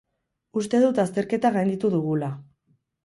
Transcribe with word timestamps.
Uste 0.61 0.79
dut 0.85 1.01
azterketa 1.03 1.53
gainditu 1.59 1.93
dugula. 1.97 2.31